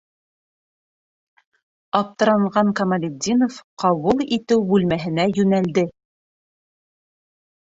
Аптыранған 1.99 2.71
Камалетдинов 2.79 3.59
ҡабул 3.83 4.25
итеү 4.39 4.65
бүлмәһенә 4.73 5.27
йүнәлде: 5.35 5.85